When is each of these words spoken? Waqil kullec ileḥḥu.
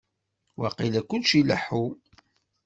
Waqil 0.59 0.95
kullec 1.09 1.31
ileḥḥu. 1.39 1.85